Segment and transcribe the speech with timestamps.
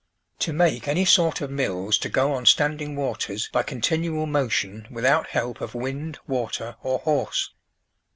[0.39, 5.27] To make any sort of mills to go on standing waters by continual motion without
[5.27, 7.51] help of wind, water, or horse.